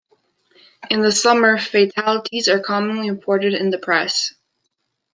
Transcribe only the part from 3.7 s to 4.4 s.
press.